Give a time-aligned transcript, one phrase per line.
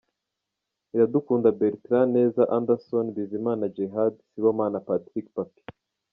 [0.95, 5.61] Iradukunda Bertrand, Neza Anderson, Bizimana Djihad, Sibomana Patrick Papy.